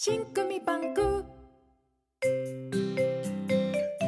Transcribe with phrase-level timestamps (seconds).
[0.00, 1.24] 信組バンク。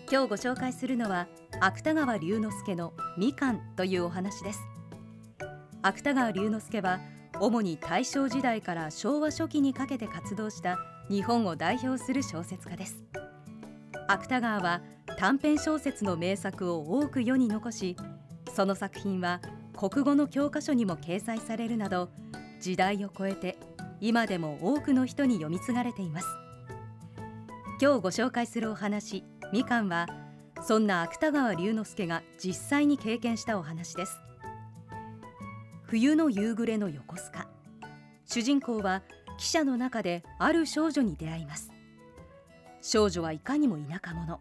[0.10, 1.28] 今日ご紹介するのは
[1.60, 4.62] 芥川龍之介のみかんというお話です。
[5.82, 7.02] 芥川龍之介は
[7.40, 10.78] 主に大正時代から昭和初期にかけて活動した
[11.10, 13.04] 日本を代表する小説家です。
[14.08, 14.82] 芥川は
[15.18, 17.98] 短編小説の名作を多く世に残し
[18.54, 19.42] その作品は
[19.76, 22.10] 国語の教科書にも掲載されるなど
[22.62, 23.58] 時代を超えて
[24.00, 26.28] 今でも多くの人に読み継がれています。
[27.80, 29.24] 今日ご紹介するお話
[29.54, 30.08] みかんは
[30.64, 34.27] そんな芥川龍之介が実際に経験したお話です。
[35.90, 37.48] 冬の夕暮れの横須賀。
[38.26, 39.04] 主人公は
[39.40, 41.72] 汽車の中である少女に出会います。
[42.82, 44.38] 少女はいかにも田舎者。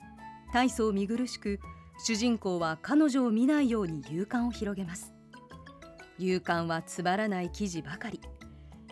[0.53, 1.61] 大層見苦しく
[2.05, 5.15] 主人公は彼女を見ないように勇敢を広げます。
[6.19, 8.21] 勇敢はつまらない記事ばかり。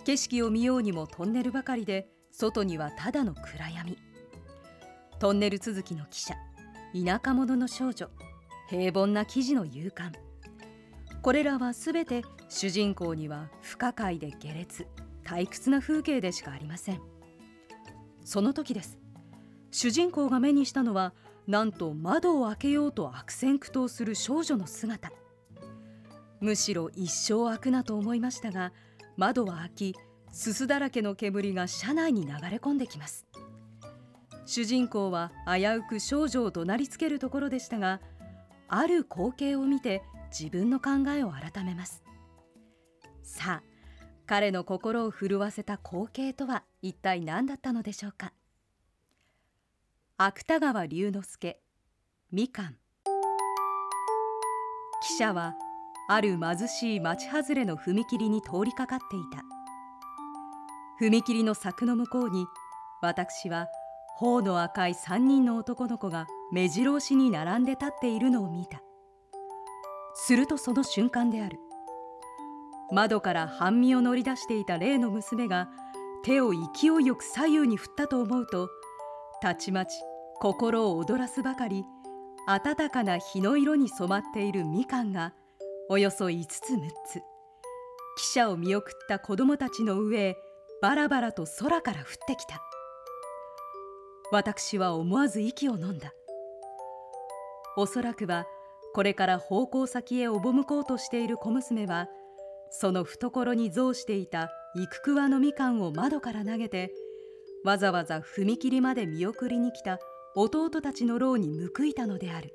[0.05, 3.99] 景色を見ようにもトンネルばかりで外にはただの暗闇。
[5.19, 6.35] トンネル続きの汽車。
[6.95, 8.09] 田舎者の少女。
[8.69, 10.13] 平凡な記事の勇敢。
[11.25, 14.87] これらはすべて主人公には不可解で下劣
[15.25, 17.01] 退屈な風景でしかありません。
[18.27, 18.99] その時です。
[19.71, 21.15] 主人公が目にしたのは
[21.47, 25.13] なんと窓を開けようと悪戦苦闘する少女の姿。
[26.41, 28.75] むしろ一生開くなと思いましたが
[29.17, 29.97] 窓は開き
[30.31, 33.25] すすだらけの煙が車内に流れ込んできます。
[34.45, 38.03] 主人公は危うく少女を怒鳴りつけるところでしたが
[38.69, 40.03] ある光景を見て
[40.37, 42.03] 自分の考えを改めます。
[43.23, 43.75] さあ
[44.27, 48.33] 彼の心を震わせた光景とは一体何だったのでしょうか。
[50.17, 51.61] 芥川龍之介
[52.33, 52.77] みかん。
[55.07, 55.55] 記者は
[56.09, 59.45] ある貧しい町外れの踏切に通りかかっていた。
[61.01, 62.47] 踏切の柵の向こうに
[63.03, 63.69] 私は
[64.17, 68.84] 頬の赤い3人の男の子が目白押しに並んで立っているのを見た。
[70.15, 71.59] するとその瞬間である。
[72.93, 75.69] 窓から半身を乗り出していた例の娘が
[76.23, 78.69] 手を勢いよく左右に振ったと思うと
[79.43, 79.95] たちまち
[80.41, 81.85] 心を躍らすばかり
[82.47, 85.33] 暖かな日の色に染まっているみかんが
[85.89, 87.19] およそ5つ6つ
[88.17, 90.37] 汽車を見送った子供たちの上へ
[90.81, 92.61] バラバラと空から降ってきた。
[94.31, 96.13] 私は思わず息を飲んだ。
[97.77, 98.47] おそらくは
[98.95, 102.07] これから奉公先へ赴こうとしている小娘は
[102.71, 106.93] その懐に蔵していた幾桑のみかんを窓から投げて
[107.65, 109.99] わざわざ踏切まで見送りに来た
[110.37, 112.53] 弟たちの牢に報いたのである。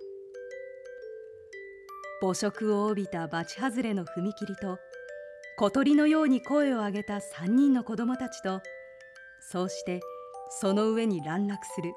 [2.21, 4.77] 母食を帯びた罰外れの踏切と
[5.57, 8.61] 小鳥のように声を上げた3人の子供たちと
[9.51, 10.01] そうして
[10.49, 11.93] その上に乱落する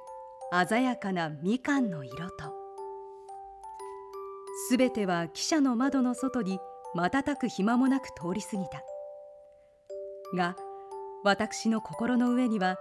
[0.69, 2.62] 鮮やかなみかんの色と。
[4.55, 6.59] すべては汽車の窓の外に
[6.95, 8.83] 瞬く暇もなく通り過ぎた。
[10.37, 10.57] が
[11.25, 12.77] 私の心の上には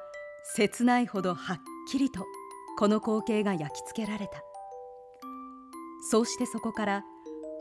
[0.55, 1.57] 切ないほどはっ
[1.89, 2.25] きりと
[2.77, 4.43] この光景が焼き付けられた。
[6.09, 7.03] そうしてそこから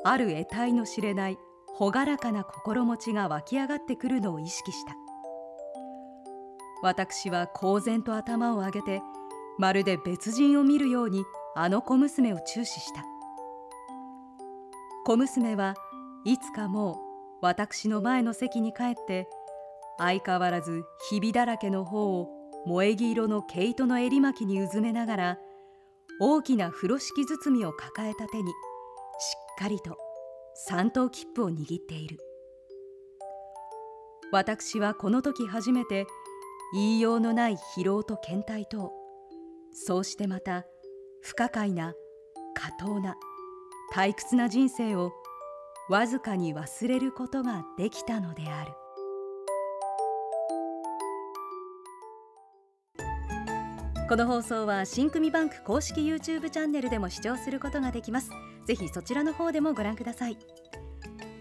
[0.05, 1.39] ある得体の知れない
[1.79, 4.97] 朗らかな心持ちが湧き上がってくるのを意識した。
[6.83, 9.03] 私は公然と頭を上げて
[9.59, 13.05] まるで別人を見るようにあの小娘を注視した。
[15.11, 15.75] 小娘は
[16.25, 16.97] いつかもう
[17.45, 19.27] 私の前の席に帰って
[19.99, 22.29] 相変わらずひびだらけの方を
[22.65, 25.39] 萌え木色の毛糸の襟巻きにうずめながら
[26.21, 28.55] 大きな風呂敷包みを抱えた手にしっ
[29.59, 29.97] かりと
[30.55, 32.17] 三等切符を握っている。
[34.31, 36.07] 私はこの時初めて
[36.73, 38.93] 言いようのない疲労と倦怠と
[39.73, 40.67] そうしてまた
[41.21, 41.95] 不可解な
[42.55, 43.17] 過当な
[43.93, 45.13] 退屈な人生を
[45.89, 48.73] わずかに忘れることができたのである。
[54.09, 58.31] この放送は新組バンク公式 YouTube チャンネルでも視聴することができます。
[58.65, 60.39] ぜひそちらの方でもご覧ください。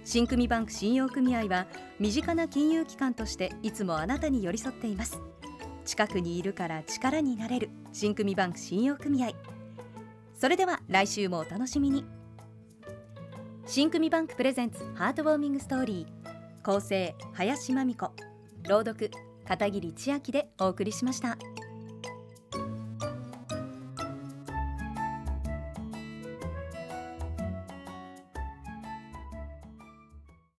[0.03, 1.67] 新組バンク信用組合は
[1.99, 5.19] 身近な金融機関としていつもあなたに寄り添っています。
[5.85, 9.33] 近くにいるから力になれる新組バンク信用組合。
[10.33, 12.19] それでは来週もお楽しみに。
[13.71, 18.10] 新組バンクプレゼンツハートウォーミングストーリー構成林真美子
[18.68, 19.12] 朗読
[19.48, 21.38] 片桐千秋でお送りしました。